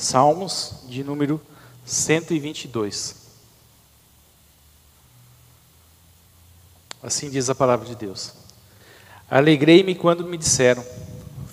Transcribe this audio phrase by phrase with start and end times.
[0.00, 1.38] Salmos de número
[1.84, 3.16] 122.
[7.02, 8.32] Assim diz a palavra de Deus.
[9.30, 10.82] Alegrei-me quando me disseram: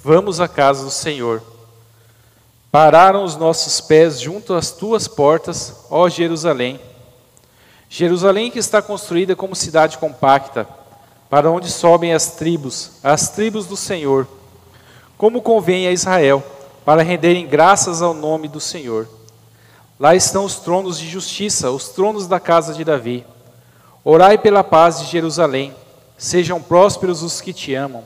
[0.02, 1.44] Vamos à casa do Senhor.
[2.72, 6.80] Pararam os nossos pés junto às tuas portas, ó Jerusalém.
[7.90, 10.66] Jerusalém que está construída como cidade compacta,
[11.30, 14.26] para onde sobem as tribos, as tribos do Senhor,
[15.18, 16.42] como convém a Israel,
[16.88, 19.10] para renderem graças ao nome do Senhor.
[20.00, 23.26] Lá estão os tronos de justiça, os tronos da casa de Davi.
[24.06, 25.76] Orai pela paz de Jerusalém,
[26.18, 28.06] sejam prósperos os que te amam.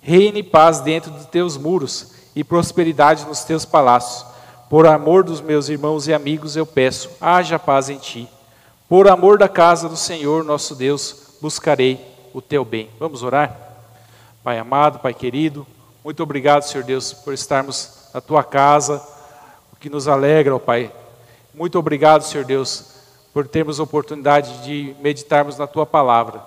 [0.00, 4.24] Reine paz dentro de teus muros e prosperidade nos teus palácios.
[4.70, 8.26] Por amor dos meus irmãos e amigos, eu peço, haja paz em ti.
[8.88, 12.00] Por amor da casa do Senhor, nosso Deus, buscarei
[12.32, 12.88] o teu bem.
[12.98, 13.54] Vamos orar?
[14.42, 15.66] Pai amado, Pai querido,
[16.02, 19.04] muito obrigado, Senhor Deus, por estarmos na tua casa,
[19.72, 20.92] o que nos alegra, ó Pai.
[21.52, 22.94] Muito obrigado, Senhor Deus,
[23.32, 26.40] por termos oportunidade de meditarmos na tua palavra.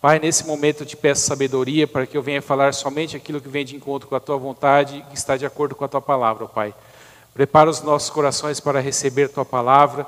[0.00, 3.48] Pai, nesse momento eu te peço sabedoria para que eu venha falar somente aquilo que
[3.48, 6.44] vem de encontro com a tua vontade e está de acordo com a tua palavra,
[6.44, 6.74] ó Pai.
[7.34, 10.06] Prepara os nossos corações para receber a tua palavra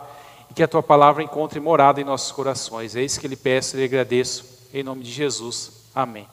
[0.50, 2.96] e que a tua palavra encontre morada em nossos corações.
[2.96, 5.70] É isso que lhe peço e lhe agradeço, em nome de Jesus.
[5.94, 6.26] Amém.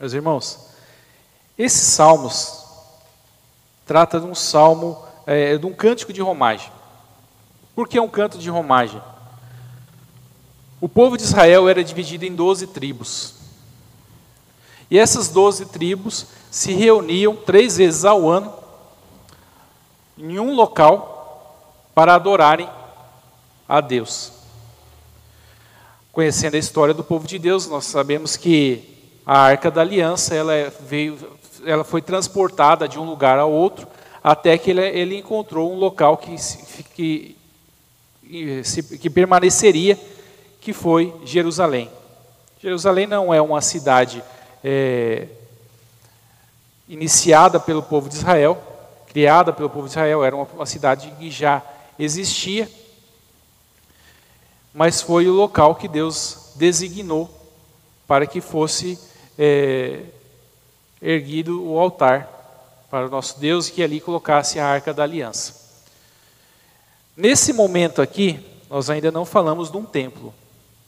[0.00, 0.70] Meus irmãos,
[1.58, 2.67] esses salmos
[3.88, 6.70] trata de um salmo, é, de um cântico de romagem.
[7.74, 9.00] Por que é um canto de romagem?
[10.78, 13.34] O povo de Israel era dividido em doze tribos.
[14.90, 18.52] E essas doze tribos se reuniam três vezes ao ano
[20.18, 22.68] em um local para adorarem
[23.66, 24.32] a Deus.
[26.12, 30.52] Conhecendo a história do povo de Deus, nós sabemos que a Arca da Aliança ela
[30.80, 31.18] veio,
[31.68, 33.86] ela foi transportada de um lugar a outro
[34.22, 36.34] até que ele, ele encontrou um local que,
[36.94, 37.36] que,
[39.00, 39.98] que permaneceria,
[40.60, 41.90] que foi Jerusalém.
[42.60, 44.22] Jerusalém não é uma cidade
[44.64, 45.28] é,
[46.88, 48.60] iniciada pelo povo de Israel,
[49.06, 51.62] criada pelo povo de Israel, era uma, uma cidade que já
[51.98, 52.68] existia,
[54.74, 57.30] mas foi o local que Deus designou
[58.06, 58.98] para que fosse
[59.38, 60.02] é,
[61.00, 62.38] erguido o altar
[62.90, 65.54] para o nosso Deus e que ali colocasse a arca da aliança.
[67.16, 70.32] Nesse momento aqui, nós ainda não falamos de um templo.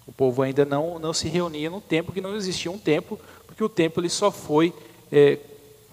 [0.07, 3.63] O povo ainda não, não se reunia no templo, que não existia um templo, porque
[3.63, 4.73] o templo ele só foi
[5.11, 5.39] é,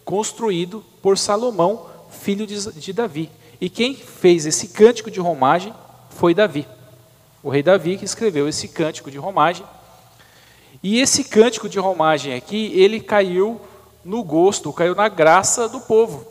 [0.06, 3.30] construído por Salomão, filho de, de Davi.
[3.60, 5.74] E quem fez esse cântico de romagem
[6.10, 6.68] foi Davi.
[7.44, 9.66] O rei Davi que escreveu esse cântico de romagem.
[10.82, 13.60] E esse cântico de romagem aqui, ele caiu
[14.08, 16.26] no gosto, caiu na graça do povo.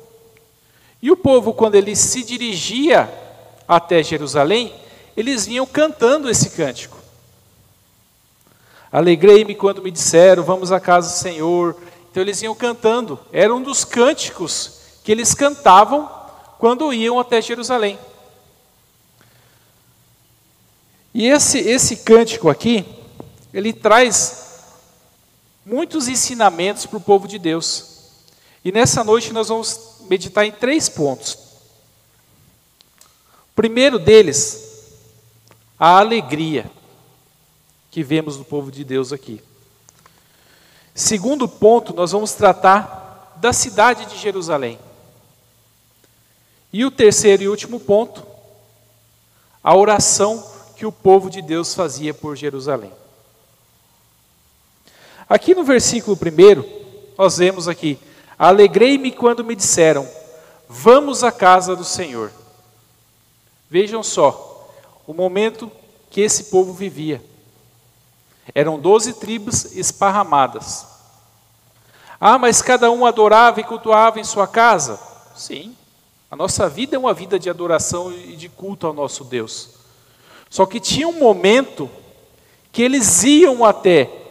[1.03, 3.07] E o povo, quando ele se dirigia
[3.69, 4.73] até Jerusalém,
[5.15, 6.97] eles vinham cantando esse cântico.
[8.91, 11.77] Alegrei-me quando me disseram, vamos à casa do Senhor.
[12.11, 13.21] Então eles iam cantando.
[13.31, 16.11] Era um dos cânticos que eles cantavam
[16.59, 17.99] quando iam até Jerusalém.
[21.13, 22.87] E esse, esse cântico aqui,
[23.53, 24.46] ele traz
[25.67, 27.97] muitos ensinamentos para o povo de Deus.
[28.65, 31.35] E nessa noite nós vamos meditar em três pontos.
[33.51, 34.93] O primeiro deles,
[35.77, 36.71] a alegria
[37.91, 39.43] que vemos no povo de Deus aqui.
[40.95, 44.79] Segundo ponto, nós vamos tratar da cidade de Jerusalém.
[46.73, 48.25] E o terceiro e último ponto,
[49.63, 52.93] a oração que o povo de Deus fazia por Jerusalém.
[55.29, 56.65] Aqui no versículo 1,
[57.19, 57.99] nós vemos aqui:
[58.39, 60.09] Alegrei-me quando me disseram,
[60.69, 62.31] vamos à casa do Senhor.
[63.69, 64.71] Vejam só,
[65.07, 65.71] o momento
[66.11, 67.23] que esse povo vivia.
[68.55, 70.87] Eram doze tribos esparramadas.
[72.21, 74.99] Ah, mas cada um adorava e cultuava em sua casa?
[75.35, 75.77] Sim,
[76.31, 79.71] a nossa vida é uma vida de adoração e de culto ao nosso Deus.
[80.49, 81.91] Só que tinha um momento
[82.71, 84.26] que eles iam até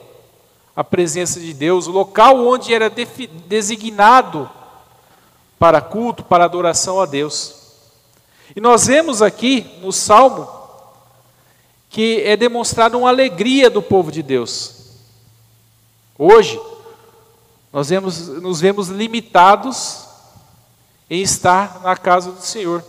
[0.75, 2.91] a presença de Deus, o local onde era
[3.47, 4.49] designado
[5.57, 7.55] para culto, para adoração a Deus.
[8.55, 10.47] E nós vemos aqui no Salmo
[11.89, 14.75] que é demonstrada uma alegria do povo de Deus.
[16.17, 16.59] Hoje,
[17.71, 20.05] nós vemos, nos vemos limitados
[21.09, 22.83] em estar na casa do Senhor.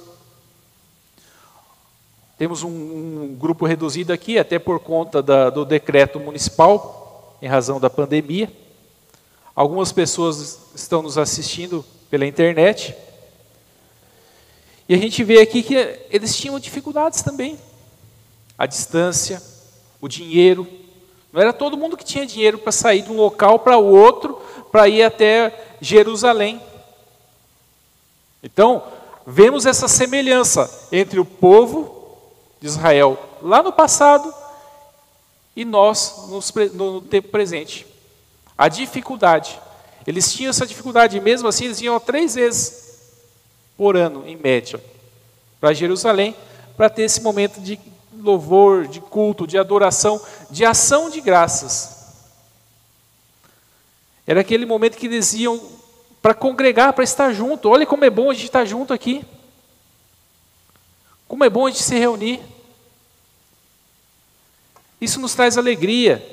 [2.36, 7.05] Temos um, um grupo reduzido aqui, até por conta da, do decreto municipal,
[7.46, 8.52] em razão da pandemia.
[9.54, 12.94] Algumas pessoas estão nos assistindo pela internet.
[14.88, 15.74] E a gente vê aqui que
[16.10, 17.56] eles tinham dificuldades também.
[18.58, 19.40] A distância,
[20.00, 20.66] o dinheiro.
[21.32, 24.34] Não era todo mundo que tinha dinheiro para sair de um local para o outro,
[24.72, 26.60] para ir até Jerusalém.
[28.42, 28.82] Então,
[29.24, 32.18] vemos essa semelhança entre o povo
[32.60, 34.34] de Israel lá no passado
[35.56, 36.28] e nós
[36.74, 37.86] no tempo presente.
[38.56, 39.58] A dificuldade.
[40.06, 42.86] Eles tinham essa dificuldade, mesmo assim eles iam três vezes
[43.76, 44.80] por ano, em média,
[45.60, 46.36] para Jerusalém,
[46.76, 47.80] para ter esse momento de
[48.20, 50.20] louvor, de culto, de adoração,
[50.50, 51.96] de ação de graças.
[54.26, 55.60] Era aquele momento que eles iam
[56.20, 57.68] para congregar, para estar junto.
[57.68, 59.24] Olha como é bom a gente estar junto aqui.
[61.28, 62.40] Como é bom a gente se reunir.
[65.00, 66.24] Isso nos traz alegria.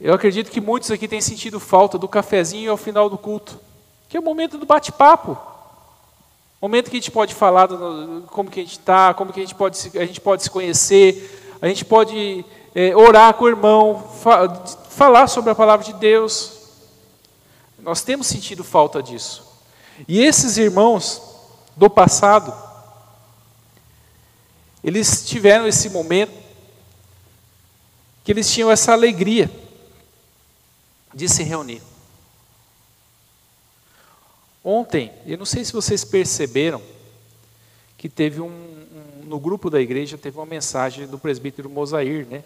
[0.00, 3.60] Eu acredito que muitos aqui têm sentido falta do cafezinho ao final do culto,
[4.08, 5.36] que é o momento do bate-papo.
[6.60, 9.42] Momento que a gente pode falar do, como que a gente está, como que a
[9.42, 12.44] gente pode, a gente pode se conhecer, a gente pode
[12.74, 14.48] é, orar com o irmão, fa
[14.90, 16.60] falar sobre a palavra de Deus.
[17.78, 19.46] Nós temos sentido falta disso.
[20.06, 21.22] E esses irmãos
[21.76, 22.52] do passado,
[24.84, 26.49] eles tiveram esse momento
[28.30, 29.50] que eles tinham essa alegria
[31.12, 31.82] de se reunir.
[34.64, 36.80] Ontem, eu não sei se vocês perceberam,
[37.98, 42.44] que teve um, um, no grupo da igreja teve uma mensagem do presbítero Mosair, né?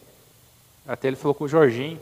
[0.88, 2.00] Até ele falou com o Jorginho.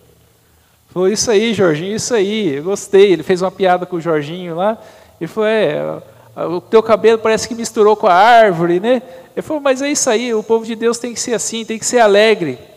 [0.91, 3.13] Falou, isso aí, Jorginho, isso aí, eu gostei.
[3.13, 4.81] Ele fez uma piada com o Jorginho lá.
[5.21, 6.01] Ele falou, é,
[6.37, 9.03] o teu cabelo parece que misturou com a árvore, né?
[9.35, 11.81] Ele falou, mas é isso aí, o povo de Deus tem que ser assim, tem
[11.81, 12.71] que ser alegre.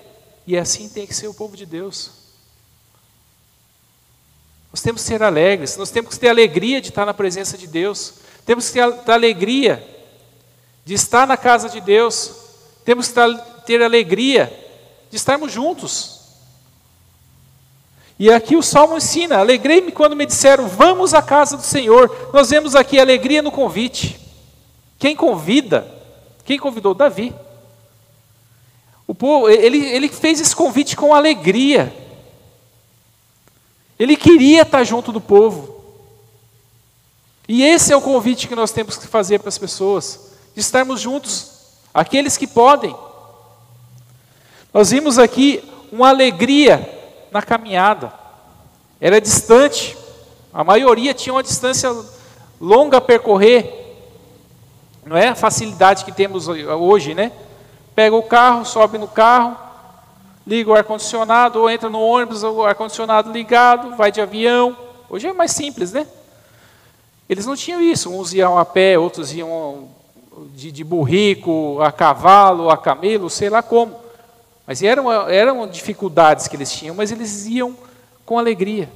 [0.48, 2.12] E assim tem que ser o povo de Deus.
[4.72, 7.66] Nós temos que ser alegres, nós temos que ter alegria de estar na presença de
[7.66, 8.16] Deus,
[8.46, 9.82] temos que ter alegria
[10.84, 12.32] de estar na casa de Deus,
[12.84, 13.14] temos que
[13.66, 14.54] ter alegria
[15.10, 16.20] de estarmos juntos.
[18.20, 22.30] E aqui o Salmo ensina: alegrei-me quando me disseram, vamos à casa do Senhor.
[22.34, 24.20] Nós vemos aqui alegria no convite.
[25.00, 25.88] Quem convida?
[26.44, 26.94] Quem convidou?
[26.94, 27.34] Davi.
[29.16, 31.96] O povo, ele, ele fez esse convite com alegria.
[33.98, 35.82] Ele queria estar junto do povo.
[37.48, 41.00] E esse é o convite que nós temos que fazer para as pessoas, de estarmos
[41.00, 41.50] juntos,
[41.94, 42.94] aqueles que podem.
[44.74, 45.64] Nós vimos aqui
[45.94, 46.86] uma alegria
[47.32, 48.12] na caminhada.
[49.00, 49.96] Era distante,
[50.54, 51.90] a maioria tinha uma distância
[52.60, 53.96] longa a percorrer.
[55.06, 57.32] Não é a facilidade que temos hoje, né?
[57.96, 59.58] Pega o carro, sobe no carro,
[60.46, 64.78] liga o ar-condicionado, ou entra no ônibus, o ar-condicionado ligado, vai de avião.
[65.10, 66.06] Hoje é mais simples, né?
[67.30, 69.88] Eles não tinham isso, uns iam a pé, outros iam
[70.54, 74.00] de, de burrico, a cavalo, a camelo, sei lá como.
[74.68, 77.76] Mas eram, eram dificuldades que eles tinham, mas eles iam
[78.26, 78.90] com alegria.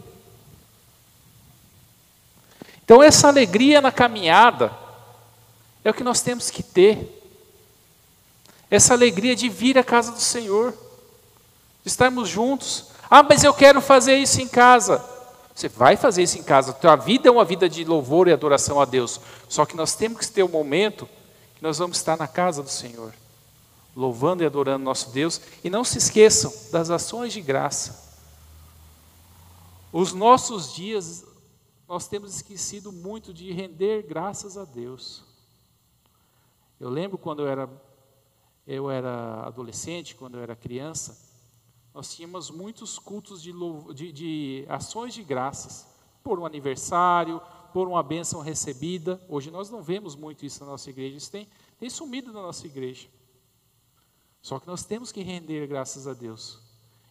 [2.84, 4.72] Então, essa alegria na caminhada
[5.84, 7.19] é o que nós temos que ter.
[8.70, 10.74] Essa alegria de vir à casa do Senhor
[11.86, 12.88] estarmos juntos.
[13.10, 15.04] Ah, mas eu quero fazer isso em casa.
[15.54, 16.78] Você vai fazer isso em casa.
[16.84, 19.20] A vida é uma vida de louvor e adoração a Deus.
[19.48, 21.08] Só que nós temos que ter um momento
[21.56, 23.14] que nós vamos estar na casa do Senhor,
[23.96, 25.42] louvando e adorando nosso Deus.
[25.64, 28.08] E não se esqueçam das ações de graça.
[29.92, 31.26] Os nossos dias,
[31.88, 35.24] nós temos esquecido muito de render graças a Deus.
[36.80, 37.68] Eu lembro quando eu era,
[38.70, 41.18] eu era adolescente, quando eu era criança,
[41.92, 43.52] nós tínhamos muitos cultos de,
[43.96, 45.88] de, de ações de graças,
[46.22, 47.42] por um aniversário,
[47.74, 49.20] por uma bênção recebida.
[49.28, 51.48] Hoje nós não vemos muito isso na nossa igreja, isso tem,
[51.80, 53.08] tem sumido na nossa igreja.
[54.40, 56.62] Só que nós temos que render graças a Deus.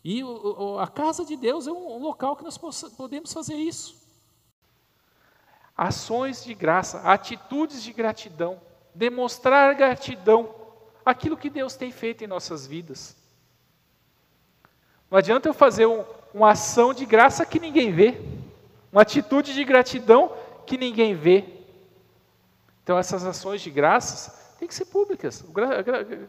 [0.04, 3.96] E o, a casa de Deus é um, um local que nós podemos fazer isso.
[5.76, 8.60] Ações de graça, atitudes de gratidão,
[8.94, 10.54] demonstrar gratidão,
[11.08, 13.16] aquilo que Deus tem feito em nossas vidas.
[15.10, 18.20] Não adianta eu fazer um, uma ação de graça que ninguém vê,
[18.92, 20.32] uma atitude de gratidão
[20.66, 21.44] que ninguém vê.
[22.82, 25.42] Então, essas ações de graças têm que ser públicas.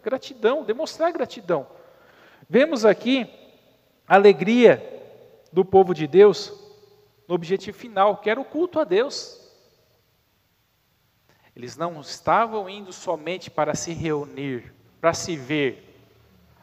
[0.01, 1.67] Gratidão, demonstrar gratidão.
[2.49, 3.29] Vemos aqui
[4.07, 4.81] a alegria
[5.51, 6.53] do povo de Deus
[7.27, 9.38] no objetivo final, que era o culto a Deus.
[11.59, 15.89] Eles não estavam indo somente para se reunir, para se ver,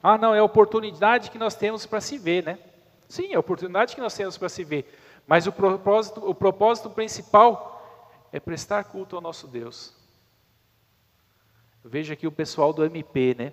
[0.03, 2.59] ah, não, é a oportunidade que nós temos para se ver, né?
[3.07, 4.91] Sim, é a oportunidade que nós temos para se ver.
[5.27, 9.95] Mas o propósito, o propósito principal é prestar culto ao nosso Deus.
[11.85, 13.53] Eu vejo aqui o pessoal do MP, né?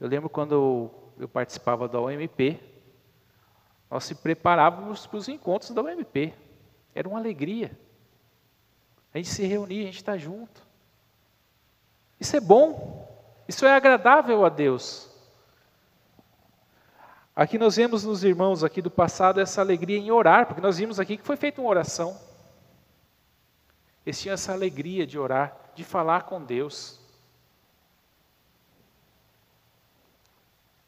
[0.00, 2.60] Eu lembro quando eu, participava da OMP,
[3.88, 6.34] nós se preparávamos para os encontros da UMP.
[6.92, 7.70] Era uma alegria.
[9.16, 10.60] A gente se reunia, a gente está junto.
[12.20, 13.08] Isso é bom.
[13.48, 15.08] Isso é agradável a Deus.
[17.34, 21.00] Aqui nós vemos nos irmãos aqui do passado essa alegria em orar, porque nós vimos
[21.00, 22.20] aqui que foi feita uma oração.
[24.04, 27.00] Eles tinham essa alegria de orar, de falar com Deus.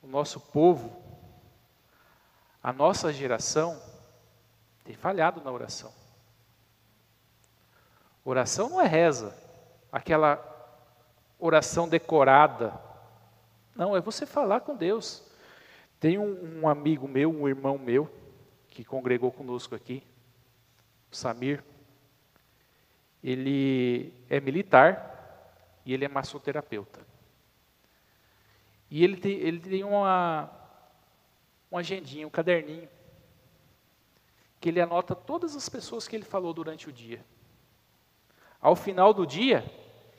[0.02, 1.02] O nosso povo
[2.62, 3.80] a nossa geração
[4.84, 5.97] tem falhado na oração.
[8.28, 9.34] Oração não é reza,
[9.90, 10.38] aquela
[11.38, 12.78] oração decorada.
[13.74, 15.24] Não, é você falar com Deus.
[15.98, 18.06] Tem um, um amigo meu, um irmão meu,
[18.68, 20.02] que congregou conosco aqui,
[21.10, 21.64] o Samir.
[23.24, 27.00] Ele é militar e ele é massoterapeuta.
[28.90, 30.52] E ele tem, ele tem uma,
[31.72, 32.90] um agendinho, um caderninho,
[34.60, 37.24] que ele anota todas as pessoas que ele falou durante o dia.
[38.60, 39.64] Ao final do dia,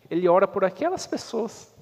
[0.10, 1.74] ele ora por aquelas pessoas.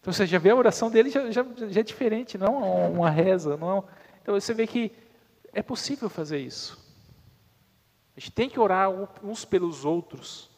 [0.00, 3.08] Então você já vê a oração dele já, já, já é diferente, não é uma
[3.08, 3.78] reza, não.
[3.78, 3.82] É
[4.22, 4.92] então você vê que
[5.52, 6.82] é possível fazer isso.
[8.16, 8.90] A gente tem que orar
[9.22, 10.50] uns pelos outros.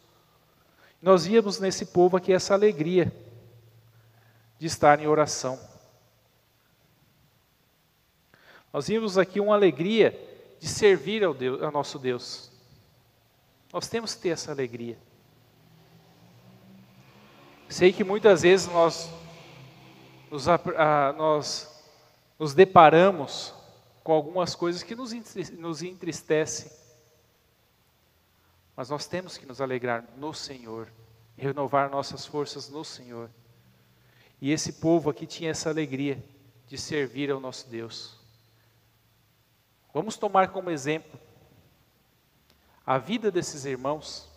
[1.00, 3.12] Nós víamos nesse povo aqui essa alegria
[4.58, 5.60] de estar em oração.
[8.72, 10.18] Nós vimos aqui uma alegria
[10.58, 12.50] de servir ao, Deus, ao nosso Deus.
[13.74, 14.96] Nós temos que ter essa alegria.
[17.68, 19.10] Sei que muitas vezes nós
[20.30, 20.46] nos,
[21.16, 21.84] nós
[22.38, 23.52] nos deparamos
[24.04, 25.12] com algumas coisas que nos,
[25.54, 26.70] nos entristecem.
[28.76, 30.86] Mas nós temos que nos alegrar no Senhor,
[31.36, 33.28] renovar nossas forças no Senhor.
[34.40, 36.24] E esse povo aqui tinha essa alegria
[36.68, 38.20] de servir ao nosso Deus.
[39.92, 41.23] Vamos tomar como exemplo
[42.86, 44.28] a vida desses irmãos,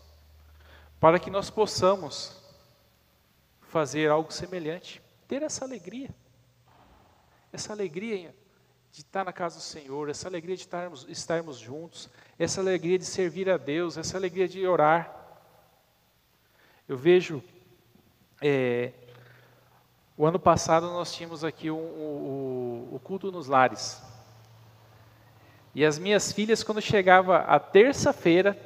[0.99, 2.35] para que nós possamos
[3.61, 6.09] fazer algo semelhante, ter essa alegria,
[7.51, 8.33] essa alegria
[8.91, 13.05] de estar na casa do Senhor, essa alegria de estarmos, estarmos juntos, essa alegria de
[13.05, 15.13] servir a Deus, essa alegria de orar.
[16.87, 17.43] Eu vejo,
[18.41, 18.93] é,
[20.15, 24.01] o ano passado nós tínhamos aqui um, o, o culto nos lares.
[25.77, 28.57] E as minhas filhas, quando chegava a terça-feira,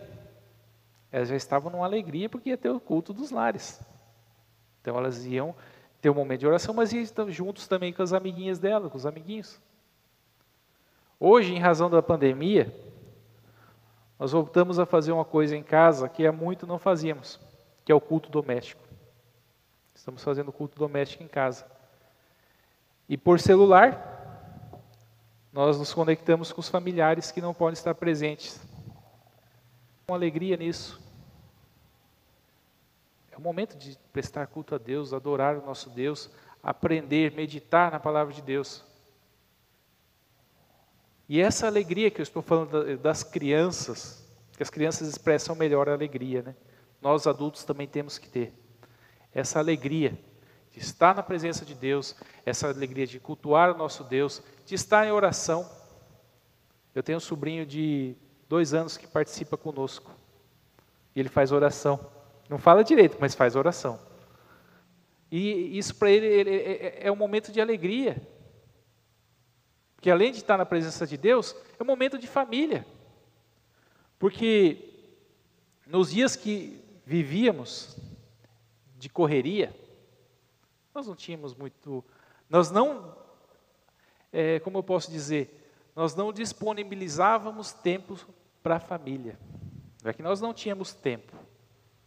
[1.11, 3.81] elas já estavam numa alegria porque ia ter o culto dos lares.
[4.79, 5.53] Então elas iam
[5.99, 9.05] ter um momento de oração, mas iam juntos também com as amiguinhas dela, com os
[9.05, 9.59] amiguinhos.
[11.19, 12.73] Hoje, em razão da pandemia,
[14.17, 17.41] nós voltamos a fazer uma coisa em casa que há muito não fazíamos,
[17.83, 18.81] que é o culto doméstico.
[19.93, 21.65] Estamos fazendo culto doméstico em casa.
[23.09, 24.20] E por celular,
[25.53, 28.59] nós nos conectamos com os familiares que não podem estar presentes.
[30.07, 31.01] Com alegria nisso.
[33.31, 36.29] É o momento de prestar culto a Deus, adorar o nosso Deus,
[36.63, 38.83] aprender, meditar na palavra de Deus.
[41.27, 45.93] E essa alegria que eu estou falando das crianças, que as crianças expressam melhor a
[45.93, 46.55] alegria, né?
[47.01, 48.53] Nós adultos também temos que ter
[49.33, 50.17] essa alegria
[50.71, 55.05] de estar na presença de Deus, essa alegria de cultuar o nosso Deus, de estar
[55.05, 55.69] em oração.
[56.95, 58.15] Eu tenho um sobrinho de
[58.47, 60.11] dois anos que participa conosco.
[61.15, 61.99] E ele faz oração.
[62.49, 63.99] Não fala direito, mas faz oração.
[65.29, 68.21] E isso para ele, ele é, é, é um momento de alegria.
[69.95, 72.85] Porque além de estar na presença de Deus, é um momento de família.
[74.17, 74.89] Porque
[75.85, 77.97] nos dias que vivíamos
[78.97, 79.75] de correria,
[80.93, 82.03] nós não tínhamos muito.
[82.49, 83.15] Nós não,
[84.31, 85.61] é, como eu posso dizer,
[85.95, 88.17] nós não disponibilizávamos tempo
[88.61, 89.37] para a família.
[90.03, 91.35] Não é que nós não tínhamos tempo,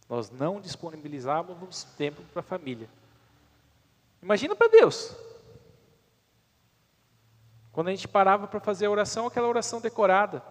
[0.09, 2.89] nós não disponibilizávamos tempo para a família.
[4.21, 5.15] Imagina para Deus.
[7.71, 10.41] Quando a gente parava para fazer a oração, aquela oração decorada.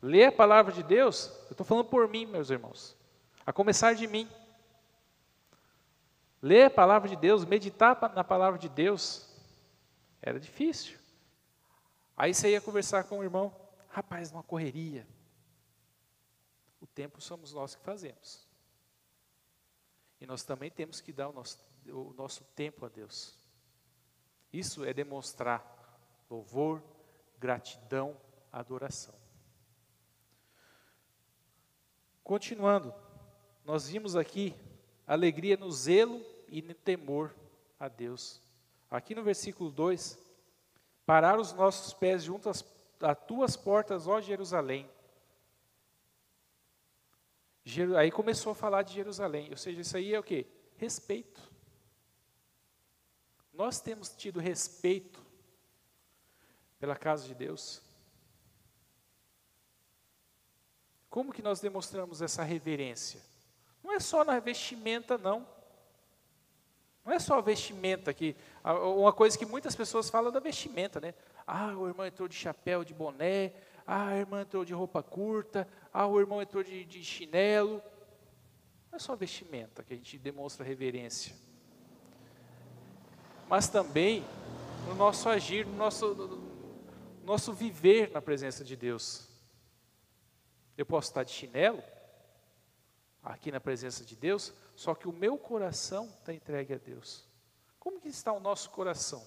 [0.00, 2.96] Ler a palavra de Deus, eu estou falando por mim, meus irmãos.
[3.44, 4.28] A começar de mim.
[6.40, 9.28] Ler a palavra de Deus, meditar na palavra de Deus,
[10.22, 10.98] era difícil.
[12.16, 13.54] Aí você ia conversar com o irmão,
[13.88, 15.06] rapaz, numa correria.
[16.80, 18.46] O tempo somos nós que fazemos.
[20.20, 23.38] E nós também temos que dar o nosso, o nosso tempo a Deus.
[24.52, 25.64] Isso é demonstrar
[26.30, 26.82] louvor,
[27.38, 28.16] gratidão,
[28.52, 29.14] adoração.
[32.22, 32.94] Continuando,
[33.64, 34.54] nós vimos aqui
[35.08, 37.34] alegria no zelo e no temor
[37.80, 38.42] a Deus.
[38.90, 40.18] Aqui no versículo 2,
[41.06, 42.62] parar os nossos pés junto às,
[43.00, 44.88] às tuas portas, ó Jerusalém.
[47.98, 50.46] Aí começou a falar de Jerusalém, ou seja, isso aí é o que?
[50.76, 51.40] Respeito.
[53.52, 55.24] Nós temos tido respeito
[56.78, 57.82] pela casa de Deus.
[61.10, 63.20] Como que nós demonstramos essa reverência?
[63.82, 65.46] Não é só na vestimenta, não.
[67.04, 68.36] Não é só a vestimenta que.
[68.62, 71.14] Uma coisa que muitas pessoas falam da vestimenta, né?
[71.46, 73.52] Ah, o irmão entrou de chapéu, de boné.
[73.86, 75.66] Ah, a irmã entrou de roupa curta.
[75.92, 77.82] Ah, o irmão entrou de, de chinelo.
[78.90, 81.34] Não é só vestimenta que a gente demonstra reverência.
[83.48, 84.22] Mas também
[84.86, 89.28] no nosso agir, no nosso, no nosso viver na presença de Deus.
[90.76, 91.82] Eu posso estar de chinelo,
[93.28, 97.24] aqui na presença de Deus, só que o meu coração está entregue a Deus.
[97.78, 99.24] Como que está o nosso coração?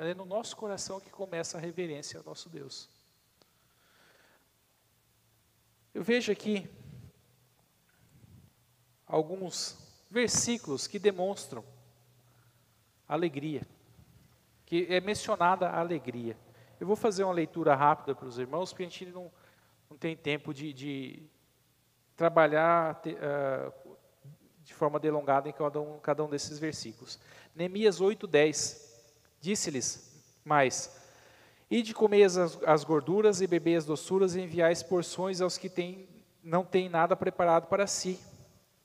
[0.00, 2.88] É no nosso coração que começa a reverência ao nosso Deus.
[5.94, 6.68] Eu vejo aqui
[9.06, 9.78] alguns
[10.10, 11.64] versículos que demonstram
[13.06, 13.62] alegria,
[14.66, 16.36] que é mencionada a alegria.
[16.80, 19.30] Eu vou fazer uma leitura rápida para os irmãos, porque a gente não,
[19.88, 21.30] não tem tempo de, de
[22.20, 23.96] trabalhar uh,
[24.62, 27.18] de forma delongada em cada um, cada um desses versículos.
[27.54, 28.90] Neemias 8,10
[29.40, 31.00] Disse-lhes mais:
[31.70, 36.06] Ide comer as, as gorduras e beber as doçuras e enviais porções aos que têm,
[36.44, 38.20] não têm nada preparado para si,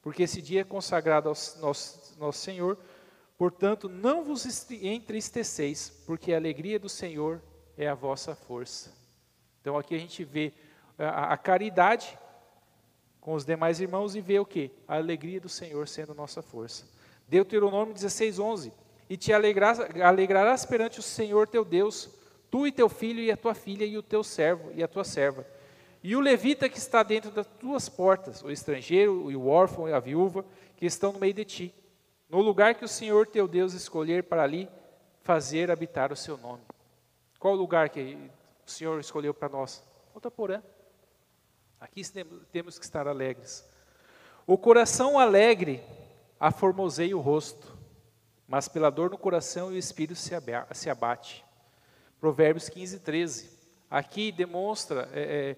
[0.02, 2.78] porque esse dia é consagrado ao nosso, nosso Senhor.
[3.38, 7.42] Portanto, não vos entristeceis, porque a alegria do Senhor
[7.78, 8.94] é a vossa força.
[9.60, 10.54] Então aqui a gente vê
[10.98, 12.18] a, a caridade
[13.26, 14.70] com os demais irmãos e vê o que?
[14.88, 16.86] A alegria do Senhor sendo nossa força.
[17.28, 18.72] Deuteronômio 16, 11.
[19.10, 22.08] E te alegrarás, alegrarás perante o Senhor teu Deus,
[22.52, 25.04] tu e teu filho e a tua filha e o teu servo e a tua
[25.04, 25.44] serva.
[26.04, 29.94] E o levita que está dentro das tuas portas, o estrangeiro e o órfão e
[29.94, 30.46] a viúva,
[30.78, 31.74] que estão no meio de ti,
[32.30, 34.70] no lugar que o Senhor teu Deus escolher para ali
[35.24, 36.62] fazer habitar o seu nome.
[37.40, 38.20] Qual o lugar que
[38.68, 39.84] o Senhor escolheu para nós?
[40.14, 40.62] Volta Porã.
[41.80, 42.02] Aqui
[42.52, 43.68] temos que estar alegres.
[44.48, 45.84] O coração alegre
[46.40, 47.76] aformoseia o rosto,
[48.48, 51.44] mas pela dor no coração o espírito se abate.
[52.20, 53.50] Provérbios 15, 13.
[53.90, 55.58] Aqui demonstra é, é,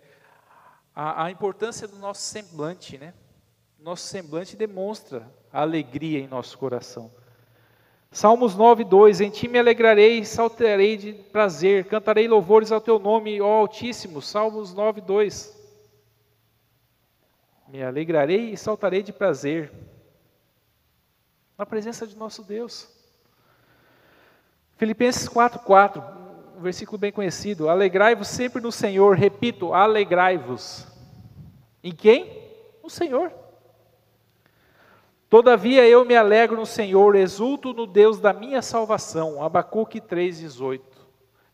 [0.93, 3.13] a, a, importância do nosso semblante, né?
[3.80, 7.12] Nosso semblante demonstra a alegria em nosso coração.
[8.12, 13.39] Salmos 9, 2: Em ti me alegrarei, saltarei de prazer, cantarei louvores ao teu nome,
[13.41, 14.21] ó Altíssimo.
[14.21, 15.57] Salmos 9, 2.
[17.67, 19.71] Me alegrarei e saltarei de prazer
[21.58, 22.88] na presença de nosso Deus.
[24.77, 26.01] Filipenses 4:4,
[26.58, 27.67] um versículo bem conhecido.
[27.67, 30.88] Alegrai-vos sempre no Senhor, repito, alegrai-vos.
[31.84, 32.49] Em quem?
[32.82, 33.34] No Senhor.
[35.30, 39.43] Todavia eu me alegro no Senhor, exulto no Deus da minha salvação.
[39.43, 40.82] Abacuque 3,18.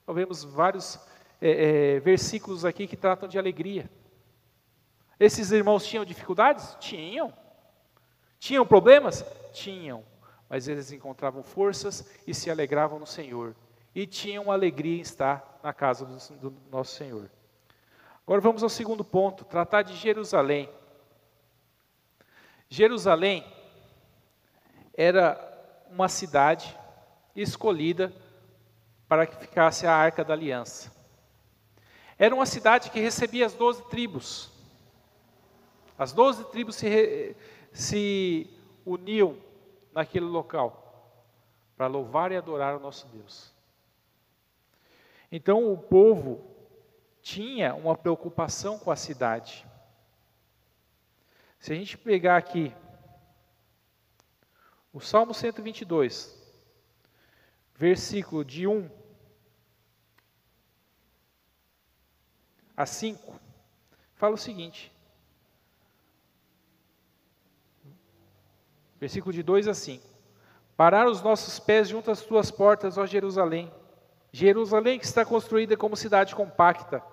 [0.06, 1.00] Nós vemos vários
[1.42, 3.90] é, é, versículos aqui que tratam de alegria.
[5.24, 6.76] Esses irmãos tinham dificuldades?
[6.82, 7.34] Tinham.
[8.38, 9.24] Tinham problemas?
[9.54, 10.04] Tinham.
[10.50, 13.56] Mas eles encontravam forças e se alegravam no Senhor.
[13.96, 17.32] E tinham alegria em estar na casa do, do nosso Senhor.
[18.28, 20.70] Agora vamos ao segundo ponto: tratar de Jerusalém.
[22.68, 23.46] Jerusalém
[24.94, 25.40] era
[25.90, 26.78] uma cidade
[27.34, 28.14] escolhida
[29.08, 30.92] para que ficasse a arca da aliança.
[32.20, 34.52] Era uma cidade que recebia as doze tribos.
[35.98, 37.36] As doze tribos se,
[37.72, 38.50] se
[38.86, 39.38] uniam
[39.94, 40.84] naquele local
[41.76, 43.54] para louvar e adorar o nosso Deus.
[45.32, 46.46] Então o povo
[47.22, 49.66] tinha uma preocupação com a cidade.
[51.60, 52.74] Se a gente pegar aqui
[54.92, 56.40] o Salmo 122,
[57.74, 58.88] versículo de 1
[62.78, 63.40] a 5,
[64.14, 64.93] fala o seguinte:
[69.04, 70.02] Versículo de 2 a 5.
[70.78, 73.70] Parar os nossos pés junto às tuas portas, ó Jerusalém.
[74.32, 77.04] Jerusalém que está construída como cidade compacta.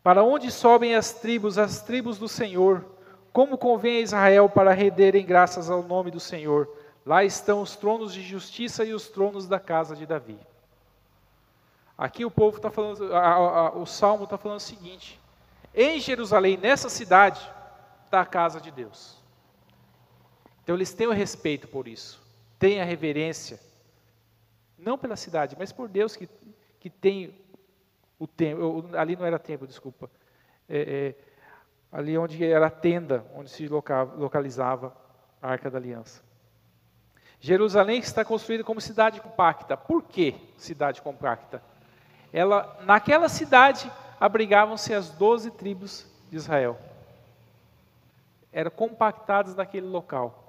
[0.00, 2.84] Para onde sobem as tribos, as tribos do Senhor?
[3.32, 6.72] Como convém a Israel para renderem graças ao nome do Senhor?
[7.04, 10.38] Lá estão os tronos de justiça e os tronos da casa de Davi.
[11.98, 15.20] Aqui o povo está falando, a, a, o salmo está falando o seguinte:
[15.74, 17.40] em Jerusalém, nessa cidade,
[18.08, 19.17] da casa de Deus.
[20.68, 22.20] Então eles têm o respeito por isso,
[22.58, 23.58] têm a reverência,
[24.76, 26.28] não pela cidade, mas por Deus que,
[26.78, 27.34] que tem
[28.18, 30.10] o templo, ali não era templo, desculpa,
[30.68, 31.14] é, é,
[31.90, 34.94] ali onde era a tenda, onde se localizava
[35.40, 36.22] a Arca da Aliança.
[37.40, 39.74] Jerusalém está construída como cidade compacta.
[39.74, 41.62] Por que cidade compacta?
[42.30, 46.78] Ela, naquela cidade abrigavam-se as doze tribos de Israel.
[48.52, 50.44] Eram compactadas naquele local.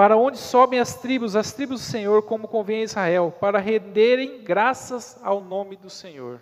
[0.00, 4.42] Para onde sobem as tribos, as tribos do Senhor, como convém a Israel, para renderem
[4.42, 6.40] graças ao nome do Senhor.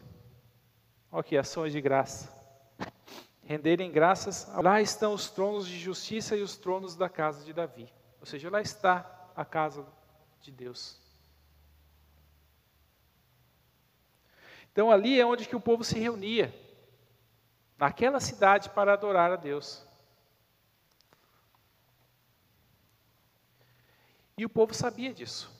[1.10, 2.32] Ok, ações de graça.
[3.42, 4.48] Renderem graças.
[4.62, 7.92] Lá estão os tronos de justiça e os tronos da casa de Davi.
[8.20, 9.84] Ou seja, lá está a casa
[10.40, 10.96] de Deus.
[14.70, 16.54] Então ali é onde que o povo se reunia,
[17.76, 19.84] naquela cidade para adorar a Deus.
[24.38, 25.52] E o povo sabia disso.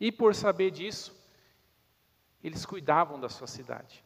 [0.00, 1.16] E por saber disso,
[2.42, 4.04] eles cuidavam da sua cidade.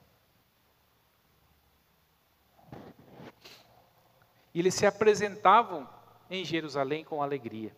[4.53, 5.89] E eles se apresentavam
[6.29, 7.75] em Jerusalém com alegria.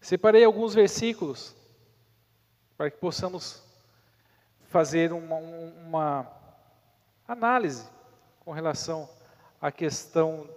[0.00, 1.54] Separei alguns versículos
[2.78, 3.62] para que possamos
[4.70, 6.32] fazer uma, uma
[7.28, 7.86] análise
[8.40, 9.06] com relação
[9.60, 10.48] à questão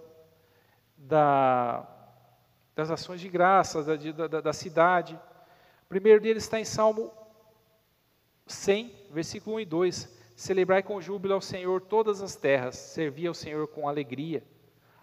[0.96, 1.86] da,
[2.74, 5.18] das ações de graça, da, da, da cidade.
[5.84, 7.12] O primeiro deles está em Salmo
[8.46, 10.18] 100, versículo 1 e 2.
[10.36, 14.42] Celebrai com júbilo ao Senhor todas as terras, servi ao Senhor com alegria,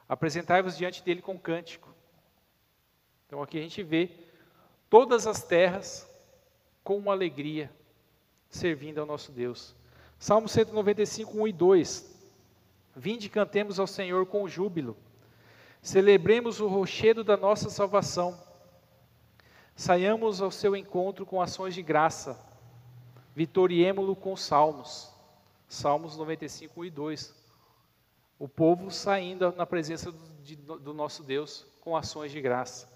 [0.07, 1.93] apresentai-vos diante dele com cântico.
[3.25, 4.11] Então aqui a gente vê
[4.89, 6.05] todas as terras
[6.83, 7.71] com alegria,
[8.49, 9.73] servindo ao nosso Deus.
[10.19, 12.21] Salmo 195, 1 e 2.
[12.93, 14.97] Vinde cantemos ao Senhor com júbilo.
[15.81, 18.39] Celebremos o rochedo da nossa salvação.
[19.75, 22.39] Saiamos ao seu encontro com ações de graça.
[23.35, 25.11] Vitoriemo-lo com salmos.
[25.67, 27.35] Salmos 95, 1 e 2.
[28.37, 32.87] O povo saindo na presença do, nosso Deus com ações de graça.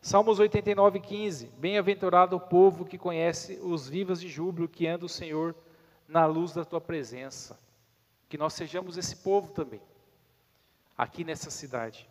[0.00, 1.46] Salmos 89, 15.
[1.58, 5.54] Bem-aventurado o povo que conhece os vivas de júbilo, que anda o Senhor
[6.06, 7.58] na luz da tua presença.
[8.28, 9.80] Que nós sejamos esse povo também,
[10.96, 12.09] aqui nessa cidade.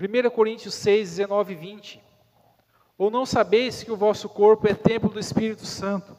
[0.00, 2.02] 1 Coríntios 6, 19 e 20.
[2.96, 6.16] Ou não sabeis que o vosso corpo é templo do Espírito Santo,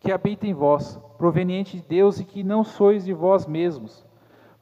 [0.00, 4.04] que habita em vós, proveniente de Deus e que não sois de vós mesmos,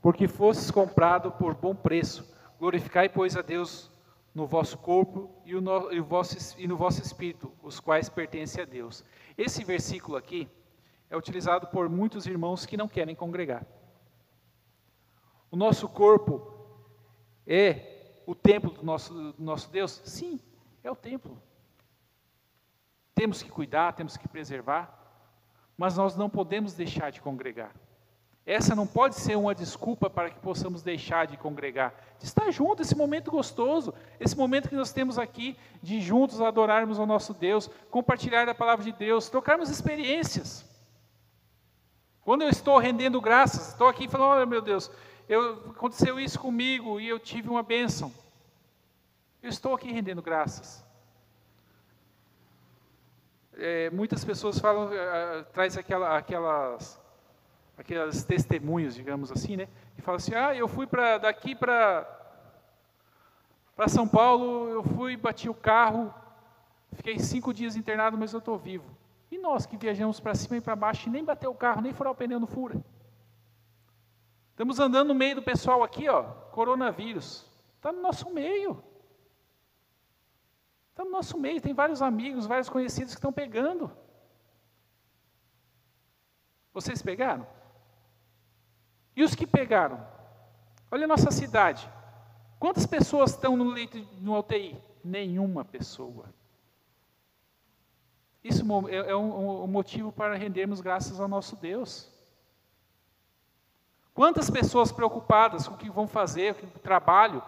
[0.01, 2.33] porque fostes comprado por bom preço.
[2.61, 3.91] Glorificai, pois, a Deus
[4.33, 8.67] no vosso corpo e, no, e, vosso, e no vosso espírito, os quais pertencem a
[8.67, 9.05] Deus.
[9.37, 10.49] Esse versículo aqui
[11.09, 13.67] é utilizado por muitos irmãos que não querem congregar.
[15.51, 16.53] O nosso corpo
[17.45, 18.00] é
[18.31, 20.01] o templo do nosso, do nosso Deus?
[20.05, 20.39] Sim,
[20.85, 21.37] é o templo.
[23.13, 24.97] Temos que cuidar, temos que preservar,
[25.77, 27.75] mas nós não podemos deixar de congregar.
[28.47, 32.83] Essa não pode ser uma desculpa para que possamos deixar de congregar, de estar junto,
[32.83, 37.69] esse momento gostoso, esse momento que nós temos aqui de juntos adorarmos ao nosso Deus,
[37.91, 40.65] compartilhar a palavra de Deus, trocarmos experiências.
[42.23, 44.89] Quando eu estou rendendo graças, estou aqui falando, olha meu Deus,
[45.31, 48.13] eu, aconteceu isso comigo e eu tive uma bênção.
[49.41, 50.85] Eu estou aqui rendendo graças.
[53.57, 56.99] É, muitas pessoas falam, uh, traz aquela, aquelas
[57.79, 59.69] aqueles testemunhos, digamos assim, né?
[59.97, 62.17] E fala assim: ah, eu fui para daqui para
[63.77, 66.13] para São Paulo, eu fui, bati o carro,
[66.93, 68.91] fiquei cinco dias internado, mas eu estou vivo.
[69.31, 71.93] E nós que viajamos para cima e para baixo e nem bateu o carro, nem
[71.93, 72.83] furar o pneu no fura.
[74.61, 77.47] Estamos andando no meio do pessoal aqui, ó, coronavírus.
[77.77, 78.85] Está no nosso meio.
[80.91, 83.91] Está no nosso meio, tem vários amigos, vários conhecidos que estão pegando.
[86.75, 87.47] Vocês pegaram?
[89.17, 90.07] E os que pegaram?
[90.91, 91.91] Olha a nossa cidade.
[92.59, 94.79] Quantas pessoas estão no leito no UTI?
[95.03, 96.27] Nenhuma pessoa.
[98.45, 102.10] Isso é, é um, motivo para rendermos graças ao nosso Deus.
[104.21, 107.43] Quantas pessoas preocupadas com o que vão fazer, com o trabalho?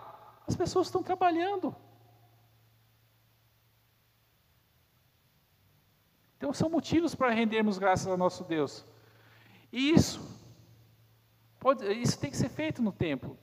[0.48, 1.76] As pessoas estão trabalhando.
[6.38, 8.86] Então são motivos para rendermos graças ao nosso Deus.
[9.70, 10.18] E isso
[11.60, 13.36] Pode, isso tem que ser feito no templo.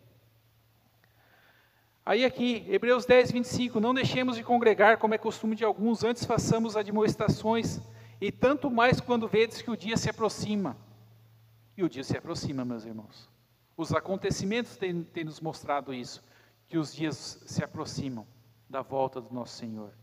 [2.04, 6.26] Aí aqui, Hebreus 10, 25, não deixemos de congregar como é costume de alguns, antes
[6.26, 7.80] façamos admoestações,
[8.20, 10.88] e tanto mais quando vedes que o dia se aproxima.
[11.80, 13.30] E o dia se aproxima, meus irmãos.
[13.78, 16.22] Os acontecimentos têm, têm nos mostrado isso,
[16.68, 18.28] que os dias se aproximam
[18.70, 19.94] da volta do nosso Senhor.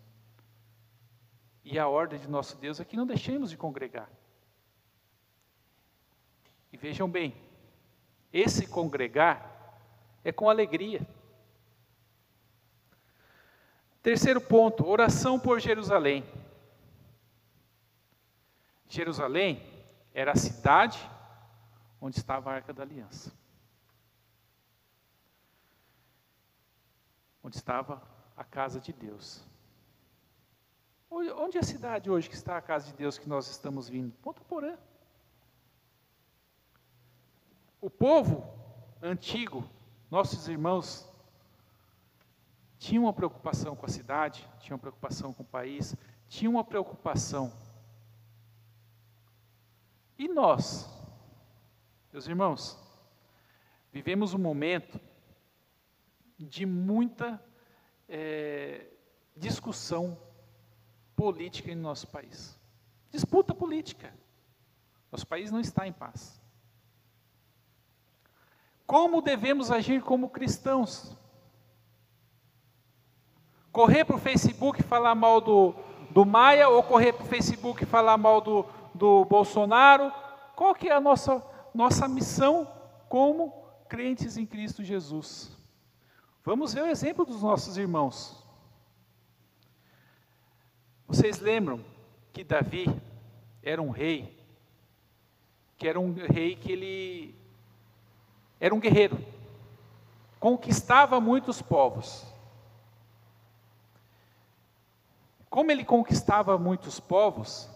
[1.62, 4.10] E a ordem de nosso Deus é que não deixemos de congregar.
[6.72, 7.36] E vejam bem,
[8.32, 9.78] esse congregar
[10.24, 11.06] é com alegria.
[14.02, 16.24] Terceiro ponto, oração por Jerusalém.
[18.88, 19.62] Jerusalém
[20.14, 21.14] era a cidade
[22.00, 23.32] onde estava a Arca da Aliança.
[27.42, 28.02] Onde estava
[28.36, 29.44] a casa de Deus.
[31.10, 34.12] Onde é a cidade hoje que está a casa de Deus que nós estamos vindo?
[34.16, 34.76] Ponta Porã.
[37.80, 38.44] O povo
[39.00, 39.68] antigo,
[40.10, 41.08] nossos irmãos,
[42.78, 45.94] tinham uma preocupação com a cidade, tinham uma preocupação com o país,
[46.28, 47.52] tinham uma preocupação.
[50.18, 50.88] E nós,
[52.16, 52.78] meus irmãos,
[53.92, 54.98] vivemos um momento
[56.38, 57.38] de muita
[58.08, 58.86] é,
[59.36, 60.18] discussão
[61.14, 62.58] política em nosso país.
[63.10, 64.14] Disputa política.
[65.12, 66.40] Nosso país não está em paz.
[68.86, 71.14] Como devemos agir como cristãos?
[73.70, 75.74] Correr para o Facebook falar mal do,
[76.08, 80.10] do Maia ou correr para o Facebook falar mal do, do Bolsonaro?
[80.54, 81.44] Qual que é a nossa,
[81.76, 82.66] nossa missão
[83.08, 83.52] como
[83.88, 85.56] crentes em Cristo Jesus?
[86.44, 88.42] Vamos ver o exemplo dos nossos irmãos.
[91.06, 91.84] Vocês lembram
[92.32, 92.86] que Davi
[93.62, 94.36] era um rei,
[95.76, 97.34] que era um rei que ele
[98.58, 99.18] era um guerreiro,
[100.40, 102.26] conquistava muitos povos.
[105.50, 107.70] Como ele conquistava muitos povos,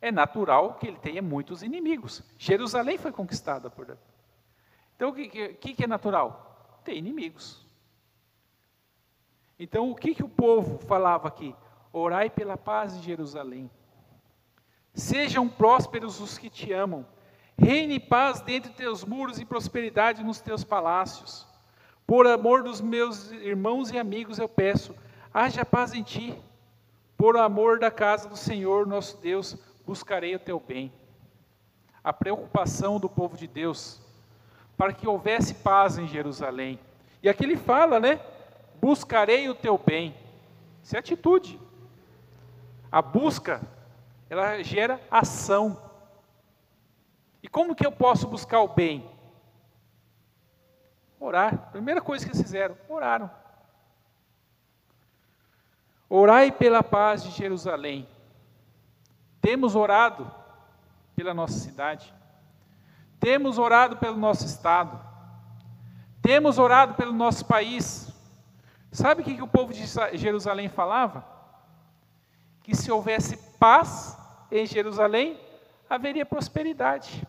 [0.00, 2.22] é natural que ele tenha muitos inimigos.
[2.38, 4.00] Jerusalém foi conquistada por Davi.
[4.96, 6.50] Então, o que, que, que é natural?
[6.84, 7.64] ter inimigos.
[9.58, 11.54] Então, o que, que o povo falava aqui?
[11.92, 13.70] Orai pela paz de Jerusalém.
[14.94, 17.06] Sejam prósperos os que te amam.
[17.56, 21.46] Reine paz dentro de teus muros e prosperidade nos teus palácios.
[22.06, 24.96] Por amor dos meus irmãos e amigos eu peço,
[25.32, 26.36] haja paz em ti.
[27.16, 29.58] Por amor da casa do Senhor nosso Deus,
[29.90, 30.92] buscarei o teu bem.
[32.04, 34.00] A preocupação do povo de Deus
[34.76, 36.78] para que houvesse paz em Jerusalém.
[37.20, 38.20] E aqui ele fala, né?
[38.80, 40.14] Buscarei o teu bem.
[40.80, 41.60] Isso é atitude.
[42.90, 43.60] A busca,
[44.30, 45.76] ela gera ação.
[47.42, 49.10] E como que eu posso buscar o bem?
[51.18, 51.72] Orar.
[51.72, 53.28] Primeira coisa que eles fizeram, oraram.
[56.08, 58.08] Orai pela paz de Jerusalém.
[59.40, 60.30] Temos orado
[61.16, 62.12] pela nossa cidade.
[63.18, 64.98] Temos orado pelo nosso Estado.
[66.22, 68.12] Temos orado pelo nosso país.
[68.92, 71.24] Sabe o que, o povo de Jerusalém falava?
[72.62, 74.18] Que se houvesse paz
[74.50, 75.40] em Jerusalém,
[75.88, 77.26] haveria prosperidade.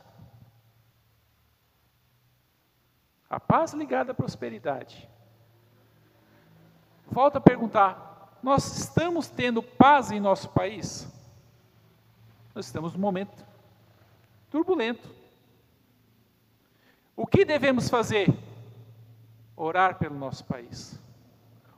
[3.30, 5.10] A paz ligada à prosperidade.
[7.10, 11.08] Volto a perguntar: nós estamos tendo paz em nosso país?
[12.54, 13.46] Nós estamos num momento
[14.50, 15.10] turbulento.
[17.16, 18.28] O que devemos fazer?
[19.56, 21.00] Orar pelo nosso país.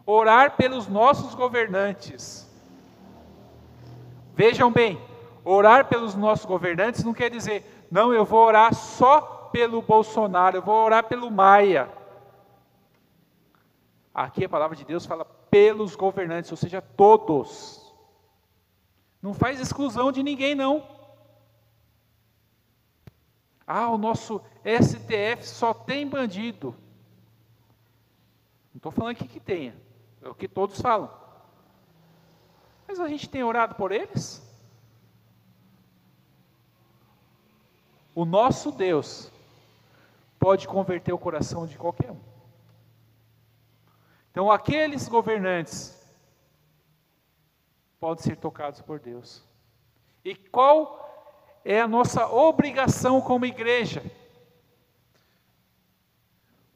[0.06, 2.50] Orar pelos nossos governantes.
[4.36, 5.00] Vejam bem,
[5.46, 10.62] orar pelos nossos governantes não quer dizer, não, eu vou orar só pelo Bolsonaro, eu
[10.62, 11.88] vou orar pelo Maia.
[14.14, 17.83] Aqui a palavra de Deus fala pelos governantes, ou seja, todos.
[19.24, 20.86] Não faz exclusão de ninguém, não.
[23.66, 26.76] Ah, o nosso STF só tem bandido.
[28.74, 29.74] Não estou falando aqui que tenha,
[30.22, 31.10] é o que todos falam.
[32.86, 34.44] Mas a gente tem orado por eles?
[38.14, 39.32] O nosso Deus
[40.38, 42.20] pode converter o coração de qualquer um.
[44.32, 46.03] Então, aqueles governantes
[48.04, 49.42] podem ser tocados por Deus.
[50.26, 54.04] E qual é a nossa obrigação como igreja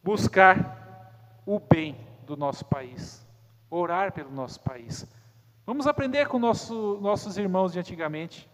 [0.01, 3.27] buscar o bem do nosso país,
[3.69, 5.05] orar pelo nosso país.
[5.65, 8.49] Vamos aprender com nosso, nossos irmãos de antigamente.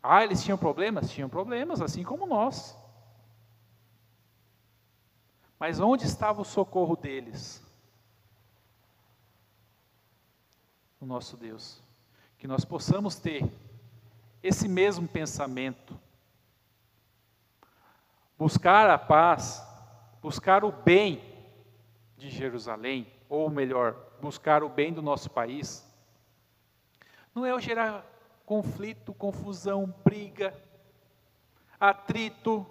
[0.00, 1.10] Ah, eles tinham problemas?
[1.10, 2.78] Tinham problemas, assim como nós.
[5.58, 7.67] Mas onde estava o socorro deles?
[11.00, 11.82] O nosso Deus
[12.38, 13.44] que nós possamos ter
[14.42, 15.98] esse mesmo pensamento.
[18.38, 19.60] Buscar a paz,
[20.22, 21.20] buscar o bem
[22.16, 25.84] de Jerusalém, ou melhor, buscar o bem do nosso país,
[27.34, 28.06] não é gerar
[28.46, 30.54] conflito, confusão, briga,
[31.78, 32.64] atrito.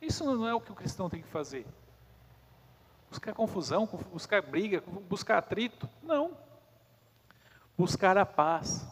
[0.00, 1.66] Isso não é o que o cristão tem que fazer.
[3.12, 5.86] Buscar confusão, buscar briga, buscar atrito.
[6.02, 6.34] Não.
[7.76, 8.88] Buscar a paz.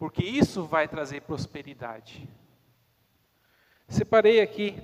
[0.00, 2.28] Porque isso vai trazer prosperidade.
[3.86, 4.82] Separei aqui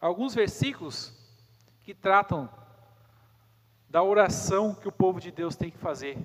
[0.00, 1.12] alguns versículos
[1.82, 2.48] que tratam
[3.90, 6.16] da oração que o povo de Deus tem que fazer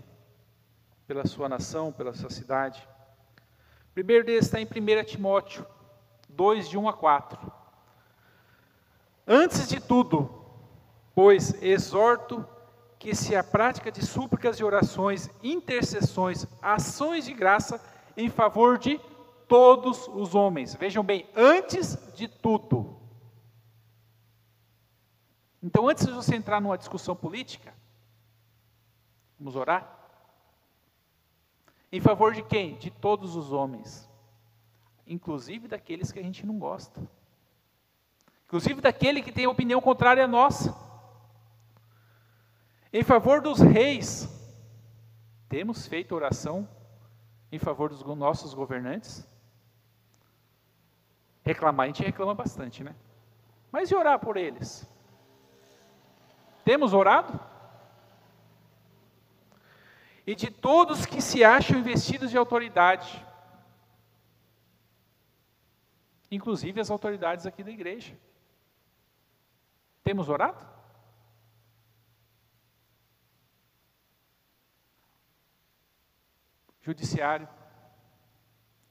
[1.05, 2.87] pela sua nação, pela sua cidade.
[3.89, 5.67] O primeiro deles está em 1 Timóteo
[6.37, 7.51] 2, de 1 a 4.
[9.27, 10.29] Antes de tudo,
[11.13, 12.47] pois exorto
[12.99, 17.81] que se a prática de súplicas e orações, intercessões, ações de graça
[18.15, 19.01] em favor de
[19.47, 20.75] todos os homens.
[20.75, 22.95] Vejam bem, antes de tudo.
[25.61, 27.73] Então, antes de você entrar numa discussão política,
[29.39, 29.97] vamos orar?
[31.91, 32.75] Em favor de quem?
[32.75, 34.07] De todos os homens,
[35.07, 37.01] inclusive daqueles que a gente não gosta,
[38.45, 40.75] inclusive daquele que tem opinião contrária à nossa.
[42.91, 44.27] Em favor dos reis,
[45.49, 46.67] temos feito oração
[47.51, 49.25] em favor dos nossos governantes?
[51.43, 52.95] Reclamar, a gente reclama bastante, né?
[53.71, 54.87] Mas e orar por eles?
[56.65, 57.39] Temos orado?
[60.25, 63.25] E de todos que se acham investidos de autoridade,
[66.29, 68.17] inclusive as autoridades aqui da igreja.
[70.03, 70.65] Temos orado?
[76.81, 77.47] Judiciário,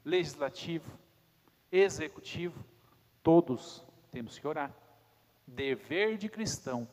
[0.04, 0.90] legislativo,
[1.72, 2.62] executivo,
[3.22, 4.70] todos temos que orar.
[5.46, 6.86] Dever de cristão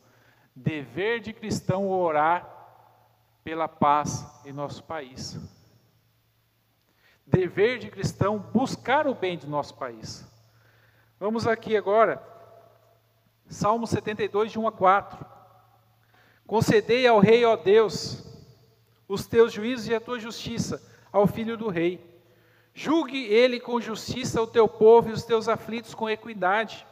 [0.54, 2.48] Dever de cristão orar
[3.42, 5.36] pela paz em nosso país.
[7.26, 10.24] Dever de cristão buscar o bem do nosso país.
[11.18, 12.20] Vamos aqui agora,
[13.48, 15.24] Salmo 72, de 1 a 4.
[16.44, 18.24] Concedei ao rei, ó Deus,
[19.06, 22.04] os teus juízos e a tua justiça ao filho do rei.
[22.74, 26.84] Julgue ele com justiça o teu povo e os teus aflitos com equidade.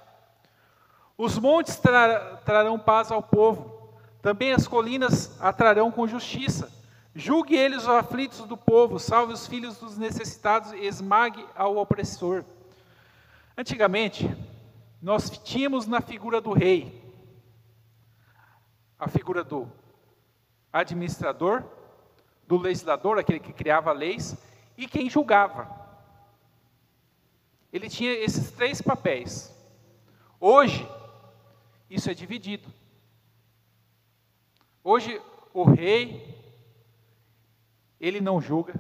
[1.19, 6.73] Os montes tra trarão paz ao povo, também as colinas atrarão com justiça.
[7.13, 12.45] Julgue eles os aflitos do povo, salve os filhos dos necessitados e esmague ao opressor.
[13.63, 14.29] Antigamente,
[15.01, 17.01] nós tínhamos na figura do rei
[18.99, 19.71] a figura do
[20.73, 21.63] administrador,
[22.49, 24.37] do legislador, aquele que criava leis,
[24.77, 25.71] e quem julgava.
[27.73, 29.57] Ele tinha esses três papéis.
[30.41, 30.85] Hoje,
[31.89, 32.69] isso é dividido.
[34.83, 35.23] Hoje,
[35.55, 36.37] o rei,
[38.01, 38.75] ele não julga,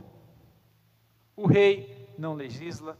[1.37, 2.99] o rei não legisla,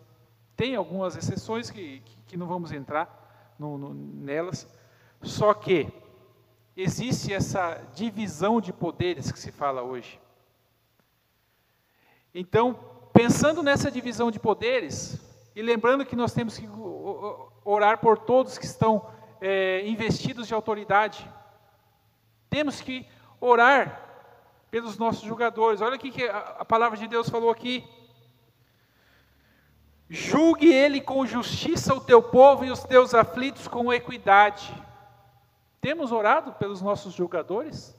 [0.63, 4.65] tem algumas exceções que, que, que não vamos entrar no, no, nelas,
[5.21, 5.93] só que
[6.77, 10.21] existe essa divisão de poderes que se fala hoje.
[12.33, 12.79] Então,
[13.13, 15.21] pensando nessa divisão de poderes,
[15.53, 16.69] e lembrando que nós temos que
[17.65, 21.29] orar por todos que estão é, investidos de autoridade.
[22.49, 23.05] Temos que
[23.41, 24.01] orar
[24.71, 25.81] pelos nossos julgadores.
[25.81, 27.85] Olha o que a palavra de Deus falou aqui.
[30.15, 34.71] Julgue ele com justiça o teu povo e os teus aflitos com equidade.
[35.81, 37.97] Temos orado pelos nossos julgadores?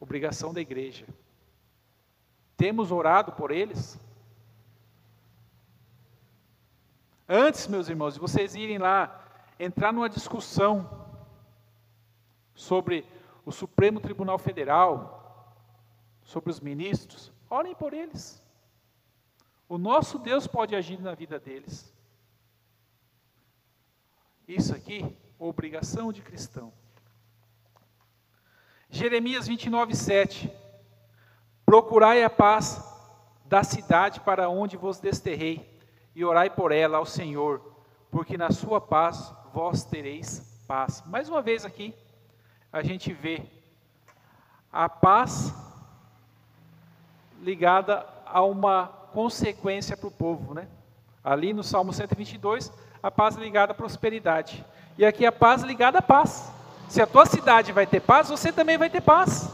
[0.00, 1.06] Obrigação da igreja.
[2.56, 3.96] Temos orado por eles?
[7.28, 9.24] Antes, meus irmãos, de vocês irem lá
[9.56, 11.06] entrar numa discussão
[12.56, 13.06] sobre
[13.44, 15.54] o Supremo Tribunal Federal,
[16.24, 18.44] sobre os ministros, orem por eles.
[19.68, 21.92] O nosso Deus pode agir na vida deles.
[24.46, 26.72] Isso aqui, obrigação de cristão.
[28.88, 30.52] Jeremias 29, 7.
[31.64, 32.80] Procurai a paz
[33.44, 35.78] da cidade para onde vos desterrei
[36.14, 37.60] e orai por ela ao Senhor,
[38.10, 41.02] porque na sua paz vós tereis paz.
[41.06, 41.94] Mais uma vez aqui,
[42.72, 43.42] a gente vê
[44.72, 45.52] a paz
[47.40, 50.54] ligada a uma consequência para o povo.
[50.54, 50.68] Né?
[51.22, 54.64] Ali no Salmo 122, a paz ligada à prosperidade.
[54.98, 56.52] E aqui a paz ligada à paz.
[56.88, 59.50] Se a tua cidade vai ter paz, você também vai ter paz.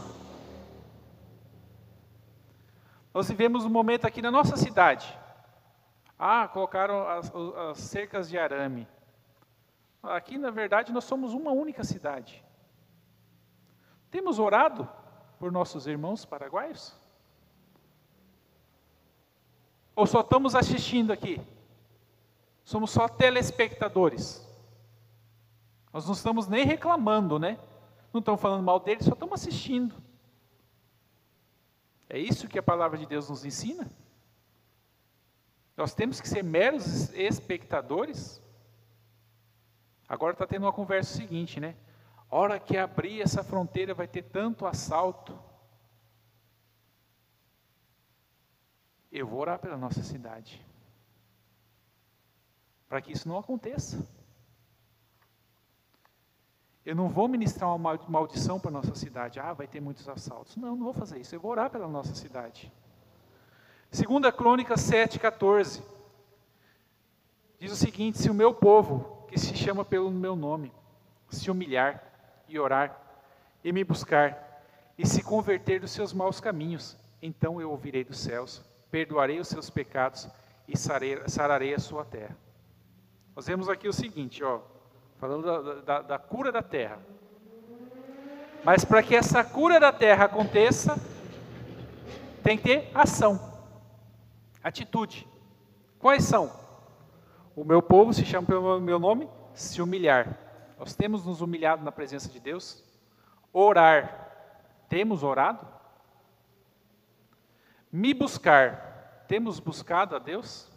[3.13, 5.17] Nós vivemos um momento aqui na nossa cidade.
[6.17, 7.31] Ah, colocaram as,
[7.69, 8.87] as cercas de arame.
[10.01, 12.43] Aqui, na verdade, nós somos uma única cidade.
[14.09, 14.87] Temos orado
[15.39, 16.95] por nossos irmãos paraguaios?
[19.95, 21.39] Ou só estamos assistindo aqui?
[22.63, 24.47] Somos só telespectadores.
[25.91, 27.59] Nós não estamos nem reclamando, né?
[28.11, 29.95] Não estamos falando mal deles, só estamos assistindo.
[32.09, 33.89] É isso que a palavra de Deus nos ensina?
[35.75, 38.41] Nós temos que ser meros espectadores?
[40.07, 41.75] Agora está tendo uma conversa seguinte, né?
[42.35, 45.39] hora que abrir essa fronteira vai ter tanto assalto.
[49.13, 50.59] Eu vou orar pela nossa cidade.
[52.89, 54.03] Para que isso não aconteça.
[56.83, 59.39] Eu não vou ministrar uma maldição para a nossa cidade.
[59.39, 60.57] Ah, vai ter muitos assaltos.
[60.57, 61.35] Não, não vou fazer isso.
[61.35, 62.73] Eu vou orar pela nossa cidade.
[63.91, 65.83] Segunda Crônica 7,14.
[67.59, 70.73] Diz o seguinte, se o meu povo, que se chama pelo meu nome,
[71.29, 72.03] se humilhar
[72.49, 72.99] e orar,
[73.63, 74.63] e me buscar,
[74.97, 79.71] e se converter dos seus maus caminhos, então eu ouvirei dos céus, perdoarei os seus
[79.71, 80.29] pecados
[80.67, 82.37] e sararei a sua terra.
[83.35, 84.59] Nós vemos aqui o seguinte, ó,
[85.17, 86.99] falando da, da, da cura da terra.
[88.63, 90.95] Mas para que essa cura da terra aconteça,
[92.43, 93.63] tem que ter ação,
[94.63, 95.27] atitude.
[95.97, 96.53] Quais são?
[97.55, 100.37] O meu povo se chama pelo meu nome, se humilhar.
[100.77, 102.83] Nós temos nos humilhado na presença de Deus?
[103.51, 104.29] Orar.
[104.87, 105.72] Temos orado?
[107.93, 109.23] Me buscar.
[109.27, 110.67] Temos buscado a Deus?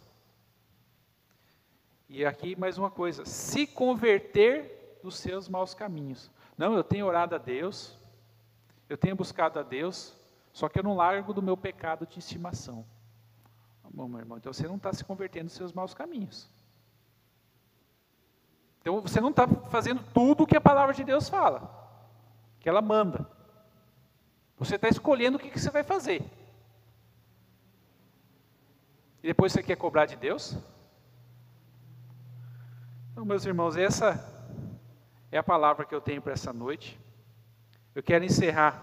[2.07, 6.29] E aqui mais uma coisa: se converter dos seus maus caminhos.
[6.55, 7.97] Não, eu tenho orado a Deus,
[8.87, 10.15] eu tenho buscado a Deus,
[10.53, 12.85] só que eu não largo do meu pecado de estimação.
[13.89, 16.47] Bom, meu irmão, então você não está se convertendo dos seus maus caminhos.
[18.79, 21.67] Então você não está fazendo tudo o que a palavra de Deus fala,
[22.59, 23.27] que ela manda.
[24.59, 26.23] Você está escolhendo o que, que você vai fazer.
[29.27, 30.55] E depois você quer cobrar de Deus?
[33.11, 34.17] Então, meus irmãos, essa
[35.29, 36.97] é a palavra que eu tenho para essa noite.
[37.93, 38.81] Eu quero encerrar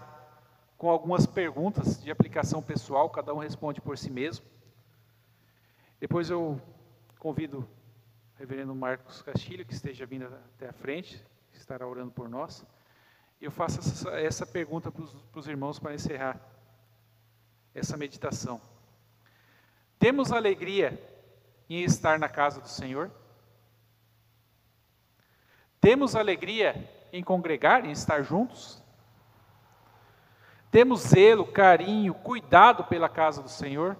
[0.77, 4.45] com algumas perguntas de aplicação pessoal, cada um responde por si mesmo.
[5.99, 6.61] Depois eu
[7.17, 7.67] convido o
[8.37, 12.63] reverendo Marcos Castilho, que esteja vindo até a frente, que estará orando por nós.
[13.41, 16.39] Eu faço essa pergunta para os irmãos para encerrar
[17.73, 18.61] essa meditação.
[19.97, 21.01] Temos alegria
[21.69, 23.11] em estar na casa do Senhor?
[25.79, 28.83] Temos alegria em congregar, em estar juntos?
[30.71, 33.95] Temos zelo, carinho, cuidado pela casa do Senhor?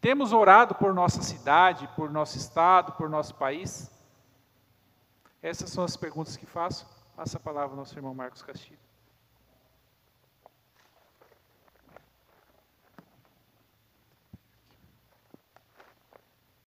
[0.00, 3.90] Temos orado por nossa cidade, por nosso estado, por nosso país?
[5.42, 6.86] Essas são as perguntas que faço.
[7.16, 8.87] Passa a palavra ao nosso irmão Marcos Castilho.